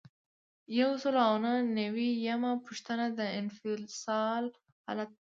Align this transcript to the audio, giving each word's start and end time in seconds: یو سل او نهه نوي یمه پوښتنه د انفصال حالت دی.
یو 0.79 0.91
سل 1.03 1.15
او 1.27 1.35
نهه 1.43 1.57
نوي 1.79 2.09
یمه 2.27 2.51
پوښتنه 2.65 3.05
د 3.19 3.19
انفصال 3.39 4.43
حالت 4.85 5.07
دی. 5.09 5.09